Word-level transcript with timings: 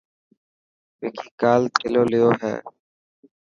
وڪي 1.01 1.25
ڪال 1.41 1.61
ٿيلو 1.77 2.03
ليو 2.11 2.29
هي. 2.41 2.53